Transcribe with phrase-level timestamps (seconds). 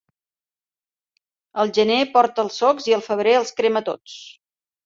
[1.63, 4.19] El gener porta els socs i el febrer els crema tots.